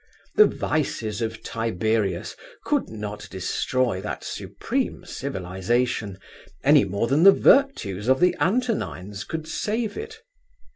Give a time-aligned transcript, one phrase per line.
[0.35, 6.17] The vices of Tiberius could not destroy that supreme civilisation,
[6.63, 10.17] any more than the virtues of the Antonines could save it.